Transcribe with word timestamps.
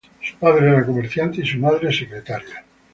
Su 0.19 0.35
padre 0.37 0.67
era 0.67 0.83
comerciante 0.83 1.41
y 1.41 1.45
su 1.45 1.59
madre 1.59 1.93
secretaria. 1.93 2.65